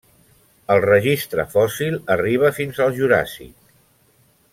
[0.75, 3.53] El registre fòssil arriba fins al Juràssic.